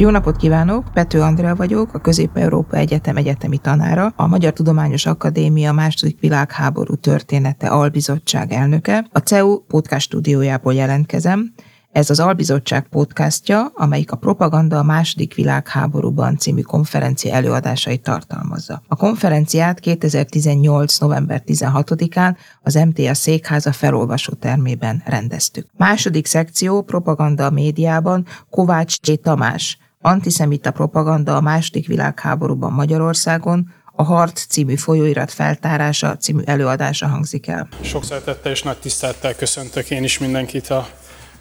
[0.00, 0.84] Jó napot kívánok!
[0.92, 7.68] Pető Andrea vagyok, a Közép-Európa Egyetem egyetemi tanára, a Magyar Tudományos Akadémia második világháború története
[7.68, 9.06] albizottság elnöke.
[9.12, 11.52] A CEU podcast stúdiójából jelentkezem.
[11.98, 18.82] Ez az Albizottság podcastja, amelyik a Propaganda a második világháborúban című konferencia előadásait tartalmazza.
[18.88, 20.98] A konferenciát 2018.
[20.98, 25.66] november 16-án az MTA székháza felolvasó termében rendeztük.
[25.76, 29.12] Második szekció Propaganda a médiában Kovács J.
[29.12, 37.46] Tamás, Antiszemita propaganda a második világháborúban Magyarországon, a Harc című folyóirat feltárása című előadása hangzik
[37.46, 37.68] el.
[37.82, 40.88] Sok szeretettel és nagy tisztelettel köszöntök én is mindenkit a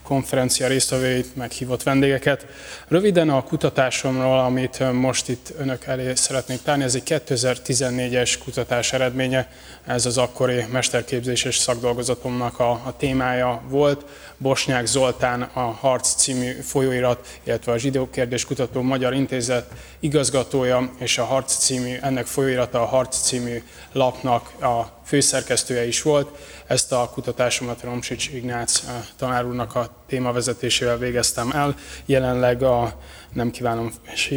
[0.08, 2.46] konferencia résztvevőit, meghívott vendégeket.
[2.88, 9.52] Röviden a kutatásomról, amit most itt önök elé szeretnék tárni, ez egy 2014-es kutatás eredménye,
[9.86, 14.06] ez az akkori mesterképzéses szakdolgozatomnak a, a témája volt.
[14.38, 21.18] Bosnyák Zoltán a Harc című folyóirat, illetve a Zsidó Kérdés Kutató Magyar Intézet igazgatója, és
[21.18, 26.38] a Harc című, ennek folyóirata a Harc című lapnak a főszerkesztője is volt.
[26.66, 28.84] Ezt a kutatásomat Romsics Ignác
[29.16, 31.76] tanár úrnak a témavezetésével végeztem el.
[32.06, 33.00] Jelenleg a,
[33.34, 33.92] nem kívánom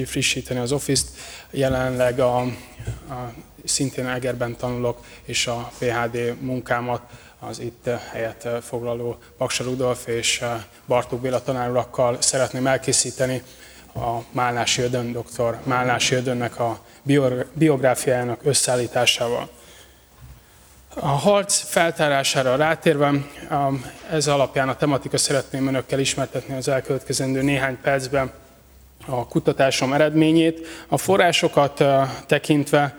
[0.05, 1.09] frissíteni az Office-t,
[1.51, 3.33] jelenleg a, a
[3.65, 7.03] szintén Egerben tanulok, és a PHD munkámat
[7.39, 10.45] az itt helyet foglaló Paksa Rudolf és
[10.87, 13.43] Bartók Béla tanárulakkal szeretném elkészíteni
[13.95, 15.59] a Málnási Ödön, dr.
[15.63, 16.81] Málnási Ödönnek a
[17.53, 19.49] biográfiájának összeállításával.
[20.95, 23.13] A harc feltárására rátérve,
[24.11, 28.33] ez alapján a tematika szeretném önökkel ismertetni az elkövetkezendő néhány percben
[29.11, 30.67] a kutatásom eredményét.
[30.89, 31.85] A forrásokat
[32.27, 32.97] tekintve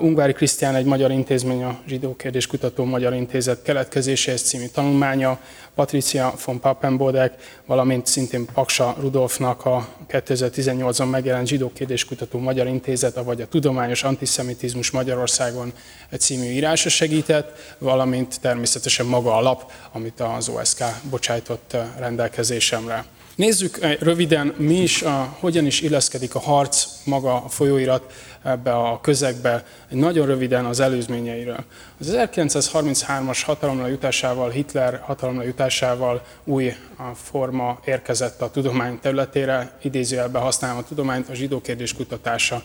[0.00, 5.38] Ungvári Krisztián egy magyar intézmény, a Zsidó Kérdés Kutató Magyar Intézet keletkezéséhez című tanulmánya,
[5.74, 13.22] Patricia von Pappenbodek, valamint szintén Paksa Rudolfnak a 2018-ban megjelent Zsidó Kérdés Kutató Magyar Intézet,
[13.24, 15.72] vagy a Tudományos Antiszemitizmus Magyarországon
[16.18, 23.04] című írása segített, valamint természetesen maga a lap, amit az OSK bocsájtott rendelkezésemre.
[23.38, 28.12] Nézzük eh, röviden, mi is, a, hogyan is illeszkedik a harc, maga a folyóirat
[28.42, 31.64] ebbe a közegbe, nagyon röviden az előzményeiről.
[32.00, 36.74] Az 1933-as hatalomra jutásával, Hitler hatalomra jutásával új
[37.14, 42.62] forma érkezett a tudomány területére, idézőjelben használom a tudományt, a zsidó kérdés kutatása.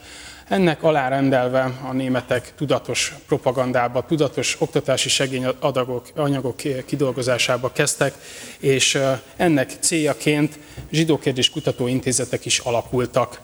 [0.48, 6.56] Ennek alárendelve a németek tudatos propagandába, tudatos oktatási segényadagok, anyagok
[6.86, 8.14] kidolgozásába kezdtek,
[8.60, 9.00] és
[9.36, 10.60] ennek céljaként
[10.92, 13.40] zsidókérdés kutatóintézetek is alakultak.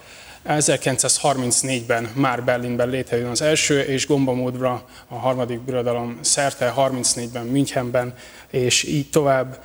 [0.49, 8.13] 1934-ben már Berlinben létrejön az első, és gombamódra a harmadik birodalom szerte, 34-ben Münchenben,
[8.51, 9.59] és így tovább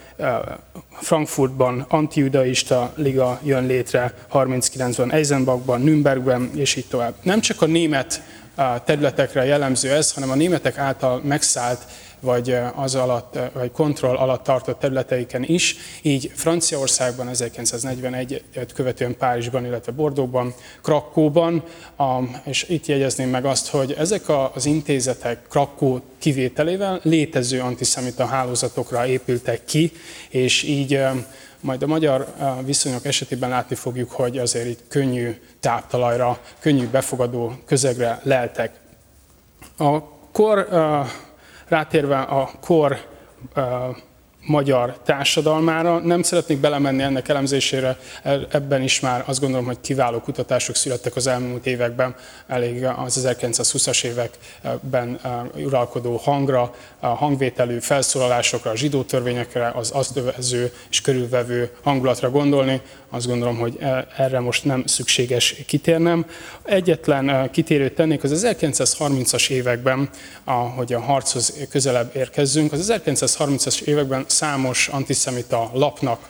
[0.90, 7.14] Frankfurtban antijudaista liga jön létre, 39-ben Eisenbachban, Nürnbergben, és így tovább.
[7.22, 8.22] Nem csak a német
[8.84, 11.86] területekre jellemző ez, hanem a németek által megszállt
[12.24, 15.76] vagy az alatt, vagy kontroll alatt tartott területeiken is.
[16.02, 18.42] Így Franciaországban 1941
[18.74, 21.64] követően Párizsban, illetve Bordóban, Krakóban,
[22.44, 24.22] és itt jegyezném meg azt, hogy ezek
[24.54, 29.92] az intézetek Krakó kivételével létező antiszemita hálózatokra épültek ki,
[30.28, 31.00] és így
[31.64, 38.20] majd a magyar viszonyok esetében látni fogjuk, hogy azért itt könnyű táptalajra, könnyű befogadó közegre
[38.22, 38.80] leltek.
[39.76, 40.02] A
[40.32, 40.68] kor
[41.68, 42.98] Rátérve a kor
[44.46, 45.98] magyar társadalmára.
[45.98, 47.98] Nem szeretnék belemenni ennek elemzésére,
[48.50, 52.14] ebben is már azt gondolom, hogy kiváló kutatások születtek az elmúlt években,
[52.46, 55.20] elég az 1920-as években
[55.56, 62.80] uralkodó hangra, a hangvételű felszólalásokra, a zsidó törvényekre, az azt övező és körülvevő hangulatra gondolni.
[63.10, 66.26] Azt gondolom, hogy e, erre most nem szükséges kitérnem.
[66.64, 70.08] Egyetlen kitérőt tennék, az 1930-as években,
[70.44, 76.28] ahogy a harchoz közelebb érkezzünk, az 1930-as években számos antiszemita lapnak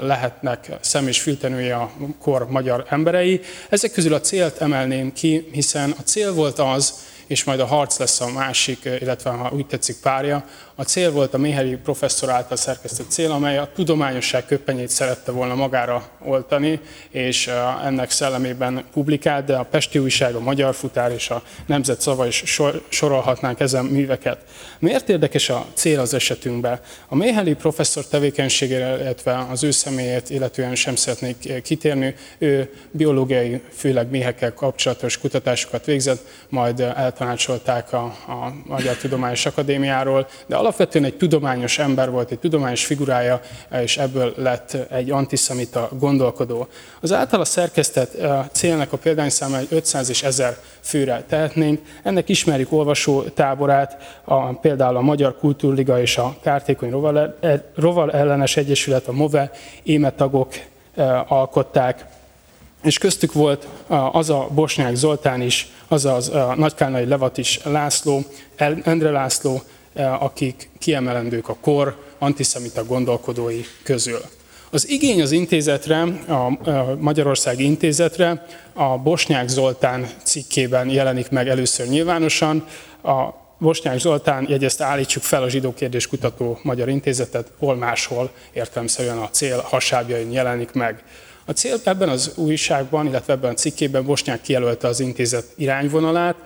[0.00, 1.90] lehetnek szem- és fültenője a
[2.20, 3.40] kor magyar emberei.
[3.68, 6.94] Ezek közül a célt emelném ki, hiszen a cél volt az,
[7.26, 10.44] és majd a harc lesz a másik, illetve ha úgy tetszik párja,
[10.80, 15.54] a cél volt a Méheri professzor által szerkesztett cél, amely a tudományosság köpenyét szerette volna
[15.54, 16.80] magára oltani,
[17.10, 17.50] és
[17.84, 22.60] ennek szellemében publikált, de a Pesti Újság, a Magyar Futár és a Nemzet Szava is
[22.88, 24.38] sorolhatnánk ezen műveket.
[24.78, 26.80] Miért érdekes a cél az esetünkben?
[27.08, 32.14] A Méheli professzor tevékenységére, illetve az ő személyét illetően sem szeretnék kitérni.
[32.38, 40.56] Ő biológiai, főleg méhekkel kapcsolatos kutatásokat végzett, majd eltanácsolták a, a Magyar Tudományos Akadémiáról, de
[40.68, 43.40] alapvetően egy tudományos ember volt, egy tudományos figurája,
[43.82, 46.66] és ebből lett egy antiszemita gondolkodó.
[47.00, 48.16] Az általa szerkesztett
[48.52, 51.80] célnak a példányszáma egy 500 és 1000 főre tehetnénk.
[52.02, 57.38] Ennek ismerjük olvasó táborát, a, például a Magyar Kultúrliga és a Kártékony Rovar,
[57.74, 59.50] Rovar ellenes egyesület, a MOVE,
[59.82, 60.54] émetagok
[61.26, 62.04] alkották,
[62.82, 63.66] és köztük volt
[64.12, 68.22] az a Bosnyák Zoltán is, azaz a Nagykálnai Levatis László,
[68.84, 69.62] Endre László,
[69.98, 74.20] akik kiemelendők a kor antiszemita gondolkodói közül.
[74.70, 76.58] Az igény az intézetre, a
[76.98, 82.66] Magyarországi Intézetre a Bosnyák Zoltán cikkében jelenik meg először nyilvánosan.
[83.02, 85.74] A Bosnyák Zoltán jegyezte, állítsuk fel a zsidó
[86.10, 91.02] kutató Magyar Intézetet, hol máshol értelemszerűen a cél hasábjain jelenik meg.
[91.48, 96.36] A cél ebben az újságban, illetve ebben a cikkében Bosnyák kijelölte az intézet irányvonalát,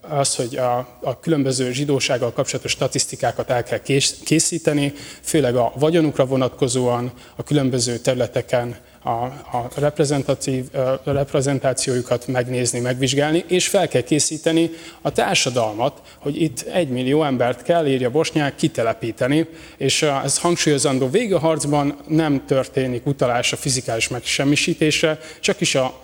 [0.00, 3.80] az, hogy a, a különböző zsidósággal kapcsolatos statisztikákat el kell
[4.24, 4.92] készíteni,
[5.22, 9.10] főleg a vagyonukra vonatkozóan, a különböző területeken a,
[9.56, 10.64] a reprezentatív
[11.04, 14.70] a reprezentációjukat megnézni, megvizsgálni, és fel kell készíteni
[15.02, 19.46] a társadalmat, hogy itt egy millió embert kell, írja Bosnyák, kitelepíteni,
[19.76, 25.94] és ez hangsúlyozandó végeharcban nem történik utalás a fizikális megsemmisítésre, csak is a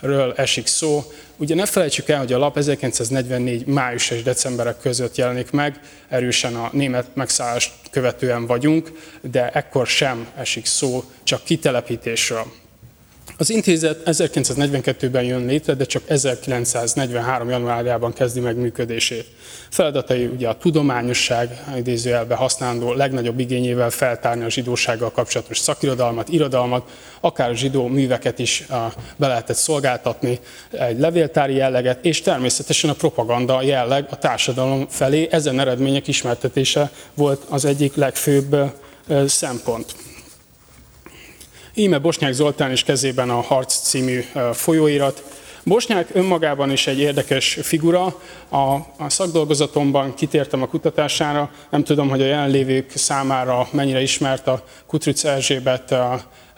[0.00, 1.04] kitelepítésről esik szó,
[1.40, 6.54] Ugye ne felejtsük el, hogy a lap 1944 május és decemberek között jelenik meg, erősen
[6.54, 12.44] a német megszállást követően vagyunk, de ekkor sem esik szó csak kitelepítésről.
[13.40, 17.48] Az intézet 1942-ben jön létre, de csak 1943.
[17.48, 19.26] januárjában kezdi meg működését.
[19.70, 26.90] Feladatai ugye a tudományosság, idézőjelbe használandó legnagyobb igényével feltárni a zsidósággal kapcsolatos szakirodalmat, irodalmat,
[27.20, 28.66] akár zsidó műveket is
[29.16, 30.38] be lehetett szolgáltatni,
[30.70, 35.28] egy levéltári jelleget, és természetesen a propaganda jelleg a társadalom felé.
[35.30, 38.56] Ezen eredmények ismertetése volt az egyik legfőbb
[39.26, 39.94] szempont.
[41.78, 45.22] Íme Bosnyák Zoltán is kezében a Harc című folyóirat.
[45.64, 48.04] Bosnyák önmagában is egy érdekes figura.
[48.48, 48.56] A,
[48.98, 51.50] a szakdolgozatomban kitértem a kutatására.
[51.70, 56.12] Nem tudom, hogy a jelenlévők számára mennyire ismert a Kutric Erzsébet a,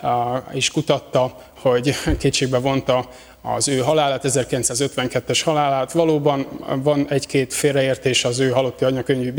[0.06, 3.08] a, is kutatta, hogy kétségbe vonta
[3.42, 5.92] az ő halálát, 1952-es halálát.
[5.92, 6.46] Valóban
[6.82, 9.32] van egy-két félreértés az ő halotti anyakönyvű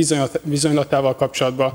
[0.43, 1.73] bizonylatával kapcsolatban.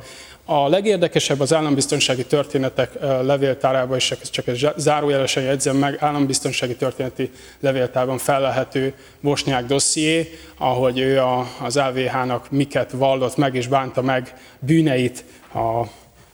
[0.49, 7.31] A legérdekesebb az állambiztonsági történetek levéltárában, és csak egy zárójelesen jegyzem meg, állambiztonsági történeti
[7.61, 11.23] levéltárban fellehető Bosnyák dosszié, ahogy ő
[11.63, 15.25] az LVH-nak miket vallott meg és bánta meg bűneit,
[15.55, 15.83] a,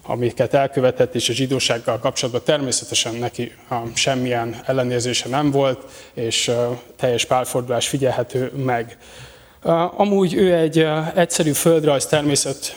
[0.06, 3.52] amiket elkövetett, és a zsidósággal kapcsolatban természetesen neki
[3.94, 5.78] semmilyen ellenérzése nem volt,
[6.14, 6.50] és
[6.96, 8.98] teljes pálfordulás figyelhető meg.
[9.96, 12.76] Amúgy ő egy egyszerű földrajz természet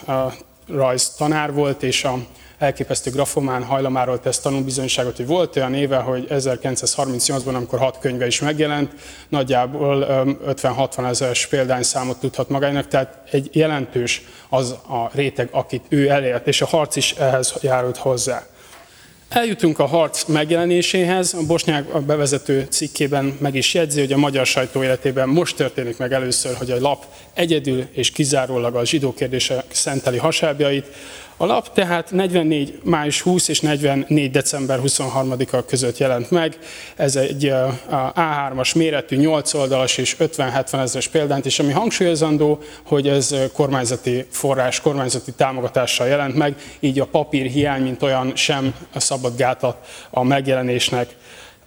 [0.67, 2.17] rajz tanár volt, és a
[2.57, 8.39] elképesztő grafomán hajlamáról tesz tanúbizonyságot, hogy volt olyan éve, hogy 1938-ban, amikor hat könyve is
[8.39, 8.91] megjelent,
[9.29, 10.05] nagyjából
[10.47, 16.61] 50-60 ezeres példányszámot tudhat magának, tehát egy jelentős az a réteg, akit ő elért, és
[16.61, 18.45] a harc is ehhez járult hozzá.
[19.29, 21.33] Eljutunk a harc megjelenéséhez.
[21.33, 25.97] A Bosnyák a bevezető cikkében meg is jegyzi, hogy a magyar sajtó életében most történik
[25.97, 30.85] meg először, hogy a lap egyedül és kizárólag a zsidó kérdése szenteli hasábjait.
[31.37, 32.79] A lap tehát 44.
[32.83, 34.31] május 20 és 44.
[34.31, 36.57] december 23-a között jelent meg.
[36.95, 37.53] Ez egy
[37.91, 44.81] A3-as méretű, 8 oldalas és 50-70 ezeres példányt, és ami hangsúlyozandó, hogy ez kormányzati forrás,
[44.81, 49.77] kormányzati támogatással jelent meg, így a papír hiány, mint olyan sem szabad gátat
[50.09, 51.15] a megjelenésnek.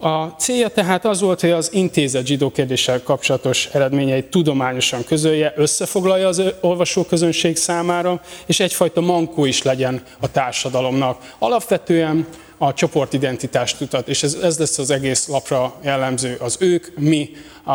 [0.01, 6.29] A célja tehát az volt, hogy az intézet zsidó kérdéssel kapcsolatos eredményeit tudományosan közölje, összefoglalja
[6.29, 11.35] az olvasóközönség számára, és egyfajta mankó is legyen a társadalomnak.
[11.39, 12.27] Alapvetően
[12.59, 17.31] a csoportidentitást mutat, és ez, ez lesz az egész lapra jellemző, az ők, mi,
[17.65, 17.73] a,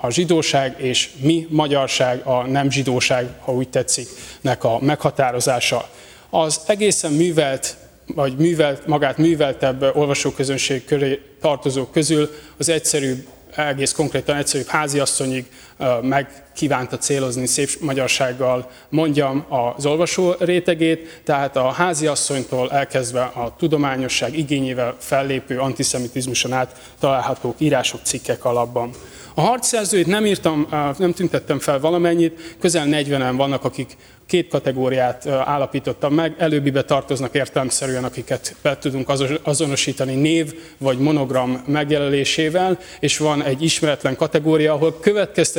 [0.00, 4.08] a zsidóság, és mi, magyarság, a nem zsidóság, ha úgy tetszik,
[4.40, 5.88] nek a meghatározása.
[6.30, 7.76] Az egészen művelt
[8.14, 12.30] vagy művelt, magát műveltebb olvasóközönség köré tartozók közül.
[12.56, 15.44] Az egyszerűbb, egész konkrétan egyszerűbb háziasszonyig
[16.02, 24.38] meg kívánta célozni szép magyarsággal, mondjam, az olvasó rétegét, tehát a háziasszonytól elkezdve a tudományosság
[24.38, 28.90] igényével fellépő antiszemitizmuson át találhatók írások, cikkek alapban.
[29.34, 30.68] A harcszerzőit nem írtam,
[30.98, 38.04] nem tüntettem fel valamennyit, közel 40-en vannak, akik két kategóriát állapítottam meg, előbbibe tartoznak értelmszerűen,
[38.04, 44.98] akiket be tudunk azonosítani név vagy monogram megjelölésével, és van egy ismeretlen kategória, ahol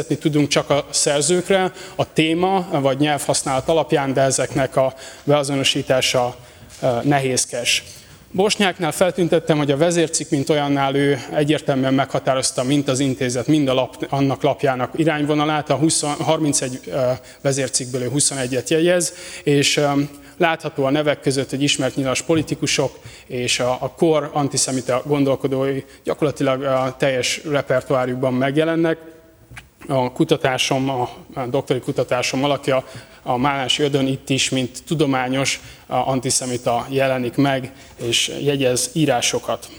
[0.07, 6.35] következtetni tudunk csak a szerzőkre, a téma vagy nyelvhasználat alapján, de ezeknek a beazonosítása
[7.03, 7.83] nehézkes.
[8.31, 13.73] Bosnyáknál feltüntettem, hogy a vezércik, mint olyannál ő egyértelműen meghatározta, mint az intézet, mind a
[13.73, 15.69] lap, annak lapjának irányvonalát.
[15.69, 16.79] A 20, 31
[17.41, 19.81] vezércikből ő 21-et jegyez, és
[20.37, 26.63] látható a nevek között, hogy ismert nyilas politikusok és a, a kor antiszemita gondolkodói gyakorlatilag
[26.63, 29.16] a teljes repertoárjukban megjelennek.
[29.87, 31.09] A kutatásom, a,
[31.49, 32.83] doktori kutatásom alakja
[33.23, 39.69] a Málási Ödön itt is, mint tudományos antiszemita jelenik meg, és jegyez írásokat.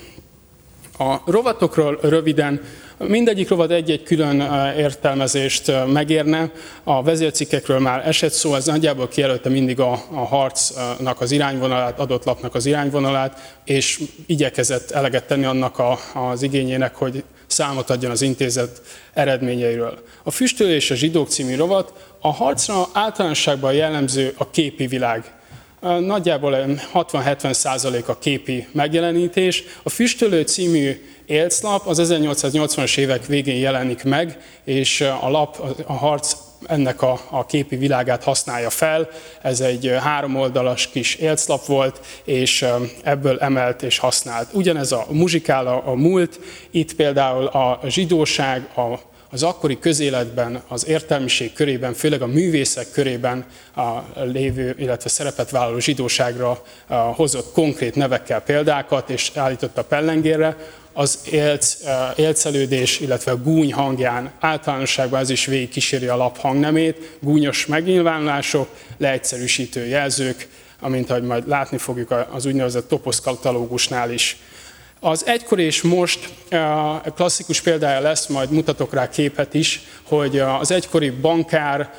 [0.99, 2.61] A rovatokról röviden,
[2.99, 4.41] mindegyik rovat egy-egy külön
[4.77, 6.51] értelmezést megérne.
[6.85, 12.25] A vezércikkekről már esett szó, ez nagyjából kijelölte mindig a, a harcnak az irányvonalát, adott
[12.25, 17.25] lapnak az irányvonalát, és igyekezett eleget tenni annak a, az igényének, hogy
[17.59, 18.83] számot adjon az intézet
[19.15, 19.99] eredményeiről.
[20.23, 25.33] A Füstölés a zsidók című rovat a harcra általánosságban jellemző a képi világ.
[26.01, 26.57] Nagyjából
[26.95, 29.65] 60-70 százalék a képi megjelenítés.
[29.83, 36.37] A Füstölő című élclap az 1880-as évek végén jelenik meg, és a lap, a harc
[36.67, 39.09] ennek a, a képi világát használja fel.
[39.43, 42.65] Ez egy három oldalas kis élclap volt, és
[43.03, 44.49] ebből emelt és használt.
[44.53, 50.87] Ugyanez a muzsikál a, a múlt, itt például a zsidóság, a az akkori közéletben, az
[50.87, 53.45] értelmiség körében, főleg a művészek körében
[53.77, 56.63] a lévő, illetve szerepet vállaló zsidóságra
[57.15, 60.57] hozott konkrét nevekkel példákat, és állította pellengérre,
[60.99, 61.77] az élc,
[62.17, 68.69] élcelődés, illetve a gúny hangján általánosságban ez is végig kíséri a lap hangnemét, gúnyos megnyilvánulások,
[68.97, 70.49] leegyszerűsítő jelzők,
[70.81, 74.37] amint ahogy majd látni fogjuk az úgynevezett toposz katalógusnál is.
[75.01, 76.29] Az egykor és most
[77.15, 81.91] klasszikus példája lesz, majd mutatok rá képet is, hogy az egykori bankár,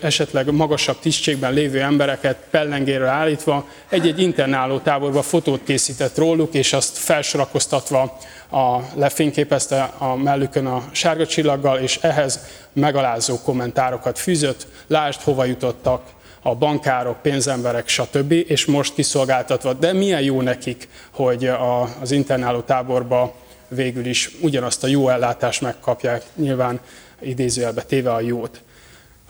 [0.00, 6.98] esetleg magasabb tisztségben lévő embereket pellengérre állítva egy-egy internáló táborba fotót készített róluk, és azt
[6.98, 8.18] felsorakoztatva
[8.50, 12.40] a, lefényképezte a mellükön a sárga csillaggal, és ehhez
[12.72, 16.02] megalázó kommentárokat fűzött, lásd hova jutottak,
[16.42, 19.72] a bankárok, pénzemberek, stb., és most kiszolgáltatva.
[19.72, 23.34] De milyen jó nekik, hogy a, az internáló táborba
[23.68, 26.80] végül is ugyanazt a jó ellátást megkapják, nyilván
[27.20, 28.60] idézőjelbe téve a jót.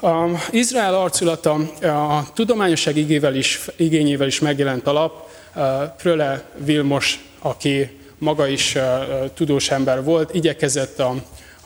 [0.03, 1.53] A Izrael arculata
[1.83, 5.29] a tudományosság igével is, igényével is megjelent alap.
[5.97, 8.77] Pröle Vilmos, aki maga is
[9.35, 11.15] tudós ember volt, igyekezett a,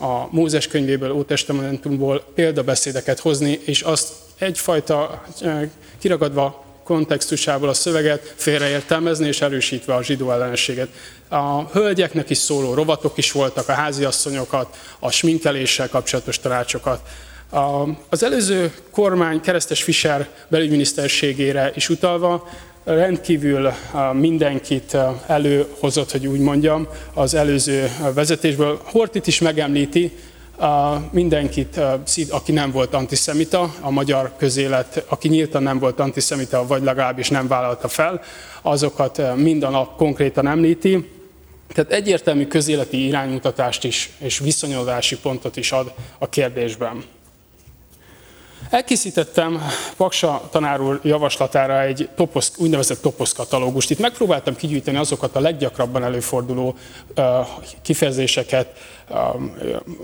[0.04, 5.25] a Mózes könyvéből, Ótestamentumból példabeszédeket hozni, és azt egyfajta
[5.99, 10.88] kiragadva kontextusából a szöveget félreértelmezni és erősítve a zsidó ellenességet.
[11.28, 17.00] A hölgyeknek is szóló rovatok is voltak, a háziasszonyokat, a sminkeléssel kapcsolatos tanácsokat.
[18.08, 22.49] Az előző kormány keresztes Fischer belügyminiszterségére is utalva
[22.85, 23.73] rendkívül
[24.12, 28.81] mindenkit előhozott, hogy úgy mondjam, az előző vezetésből.
[28.85, 30.12] Hortit is megemlíti,
[31.11, 31.81] mindenkit,
[32.31, 37.49] aki nem volt antiszemita, a magyar közélet, aki nyíltan nem volt antiszemita, vagy legalábbis nem
[37.49, 38.21] vállalta fel,
[38.62, 41.11] azokat minden nap konkrétan említi.
[41.69, 47.05] Tehát egyértelmű közéleti iránymutatást is, és viszonyolási pontot is ad a kérdésben.
[48.75, 49.62] Elkészítettem
[49.97, 53.90] Paksa tanár úr javaslatára egy toposz, úgynevezett toposz katalógust.
[53.90, 56.75] Itt megpróbáltam kigyűjteni azokat a leggyakrabban előforduló
[57.83, 58.66] kifejezéseket,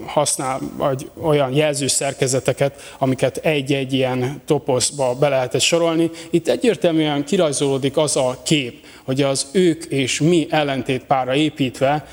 [0.06, 6.10] használ, vagy olyan jelző szerkezeteket, amiket egy-egy ilyen toposzba be lehetett sorolni.
[6.30, 12.06] Itt egyértelműen kirajzolódik az a kép, hogy az ők és mi ellentétpára építve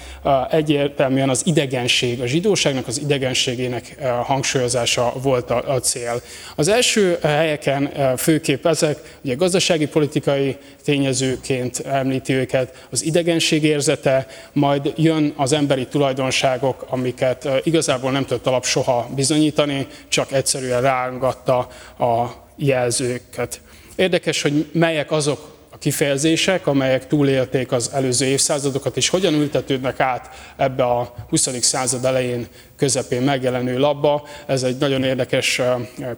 [0.49, 6.21] egyértelműen az idegenség, a zsidóságnak az idegenségének hangsúlyozása volt a cél.
[6.55, 14.93] Az első helyeken főképp ezek, ugye gazdasági politikai tényezőként említi őket, az idegenség érzete, majd
[14.95, 21.57] jön az emberi tulajdonságok, amiket igazából nem tudott alap soha bizonyítani, csak egyszerűen rángatta
[21.99, 23.61] a jelzőket.
[23.95, 30.29] Érdekes, hogy melyek azok a kifejezések, amelyek túlélték az előző évszázadokat, és hogyan ültetődnek át
[30.55, 31.63] ebbe a 20.
[31.63, 34.23] század elején, közepén megjelenő labba.
[34.45, 35.61] Ez egy nagyon érdekes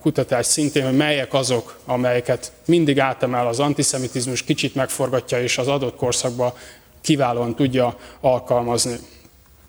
[0.00, 5.96] kutatás szintén, hogy melyek azok, amelyeket mindig átemel az antiszemitizmus, kicsit megforgatja, és az adott
[5.96, 6.56] korszakba
[7.00, 8.96] kiválóan tudja alkalmazni.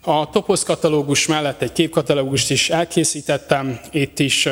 [0.03, 4.47] A toposz katalógus mellett egy képkatalógust is elkészítettem, itt is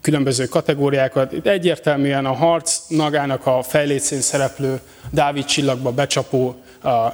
[0.00, 1.32] különböző kategóriákat.
[1.46, 6.56] Egyértelműen a harc nagának a fejlécén szereplő Dávid csillagba becsapó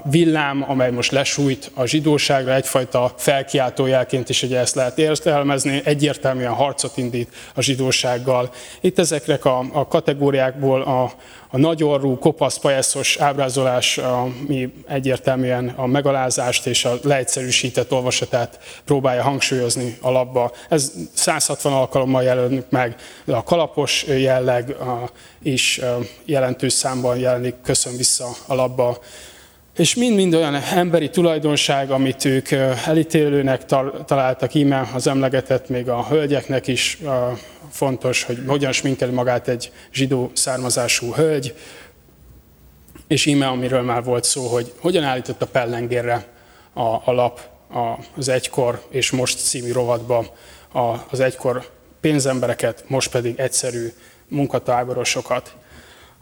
[0.05, 6.97] villám, amely most lesújt a zsidóságra, egyfajta felkiáltójelként is ugye ezt lehet értelmezni, egyértelműen harcot
[6.97, 8.50] indít a zsidósággal.
[8.81, 11.12] Itt ezekre a, a kategóriákból a,
[11.49, 19.99] a nagyorú, kopasz, pajeszos ábrázolás, ami egyértelműen a megalázást és a leegyszerűsített olvasatát próbálja hangsúlyozni
[20.00, 20.52] a.
[20.69, 24.76] Ez 160 alkalommal jelenik meg, a kalapos jelleg
[25.43, 25.81] is
[26.25, 28.99] jelentős számban jelenik, köszön vissza a.
[29.76, 32.50] És mind-mind olyan emberi tulajdonság, amit ők
[32.87, 33.64] elítélőnek
[34.05, 36.99] találtak, íme az emlegetett még a hölgyeknek is
[37.71, 41.55] fontos, hogy hogyan sminkeli magát egy zsidó származású hölgy,
[43.07, 46.26] és íme, amiről már volt szó, hogy hogyan állította pellengérre
[46.73, 47.41] a, a lap
[48.17, 50.25] az egykor és most című rovatba
[51.11, 53.93] az egykor pénzembereket, most pedig egyszerű
[54.29, 55.55] munkatáborosokat.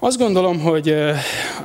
[0.02, 0.88] Azt gondolom, hogy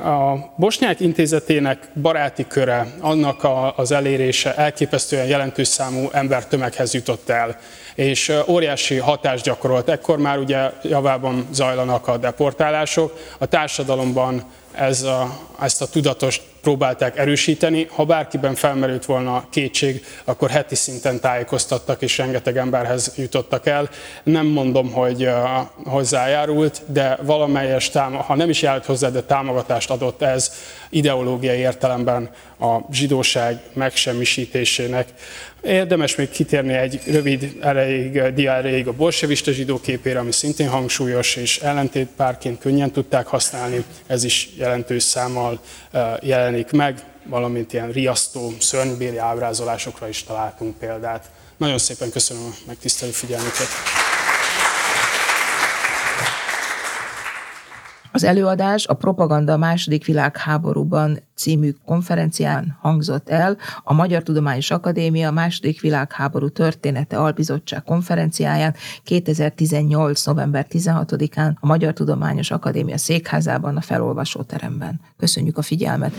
[0.04, 7.58] a Bosnyák Intézetének baráti köre, annak az elérése elképesztően jelentős számú embertömeghez jutott el,
[7.94, 9.88] és óriási hatást gyakorolt.
[9.88, 17.18] Ekkor már ugye javában zajlanak a deportálások, a társadalomban ez a, ezt a tudatos próbálták
[17.18, 17.86] erősíteni.
[17.90, 23.88] Ha bárkiben felmerült volna kétség, akkor heti szinten tájékoztattak, és rengeteg emberhez jutottak el.
[24.22, 25.28] Nem mondom, hogy
[25.84, 27.90] hozzájárult, de valamelyes,
[28.26, 30.52] ha nem is járt hozzá, de támogatást adott ez
[30.90, 35.08] ideológiai értelemben a zsidóság megsemmisítésének.
[35.62, 41.36] Érdemes még kitérni egy rövid erejéig, dia erejéig a bolsevista zsidó képére, ami szintén hangsúlyos
[41.36, 45.60] és ellentétpárként könnyen tudták használni, ez is jelentős számmal
[46.22, 51.30] jelenik meg, valamint ilyen riasztó, szörnybéli ábrázolásokra is találtunk példát.
[51.56, 53.66] Nagyon szépen köszönöm a megtisztelő figyelmüket!
[58.16, 65.30] Az előadás a Propaganda a második világháborúban című konferencián hangzott el a Magyar Tudományos Akadémia
[65.30, 70.24] második világháború története albizottság konferenciáján 2018.
[70.24, 75.00] november 16-án a Magyar Tudományos Akadémia székházában a felolvasóteremben.
[75.16, 76.14] Köszönjük a figyelmet!